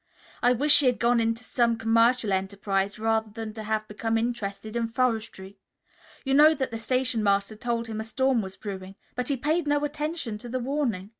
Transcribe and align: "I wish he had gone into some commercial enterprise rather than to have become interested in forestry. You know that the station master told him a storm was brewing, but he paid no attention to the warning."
"I 0.41 0.53
wish 0.53 0.79
he 0.79 0.87
had 0.87 0.97
gone 0.97 1.19
into 1.19 1.43
some 1.43 1.77
commercial 1.77 2.31
enterprise 2.33 2.97
rather 2.97 3.29
than 3.29 3.53
to 3.53 3.61
have 3.61 3.87
become 3.87 4.17
interested 4.17 4.75
in 4.75 4.87
forestry. 4.87 5.59
You 6.25 6.33
know 6.33 6.55
that 6.55 6.71
the 6.71 6.79
station 6.79 7.21
master 7.21 7.55
told 7.55 7.85
him 7.85 7.99
a 7.99 8.03
storm 8.03 8.41
was 8.41 8.57
brewing, 8.57 8.95
but 9.13 9.27
he 9.27 9.37
paid 9.37 9.67
no 9.67 9.85
attention 9.85 10.39
to 10.39 10.49
the 10.49 10.59
warning." 10.59 11.09